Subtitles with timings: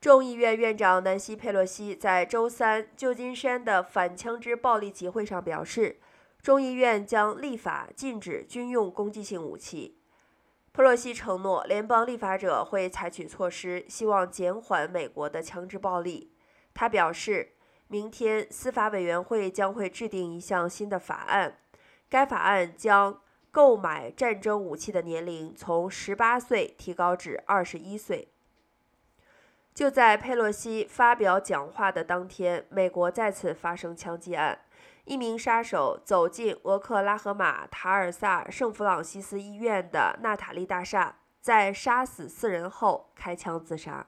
[0.00, 5.98] 众议院院长南希·佩洛西在周三旧金山的反枪支暴力集会上表示，
[6.40, 9.98] 众议院将立法禁止军用攻击性武器。
[10.72, 16.32] 佩洛西承诺，联邦立法者会采取措施，希望减缓美国的枪支暴力。
[16.72, 17.54] 他表示，
[17.88, 21.58] 明天司法委员会将会制定一项新的法案，
[22.08, 28.28] 该法案将购买战争武器的年龄从十八岁提高至二十一岁。
[29.78, 34.58] 就在佩洛西发表讲话的当天，美国再次发生枪击案。
[35.04, 44.04] 一名杀手走进俄克拉荷马塔尔萨圣弗朗西斯医院的纳塔利大厦，在杀死四人后开枪自杀。